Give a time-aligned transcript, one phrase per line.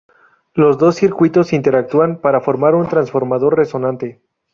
[0.55, 4.19] Los dos circuitos interactúan para formar un transformador resonante.